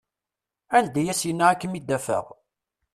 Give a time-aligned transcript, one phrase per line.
[0.77, 2.25] Anda i s-yenna ad kem-id-afeɣ?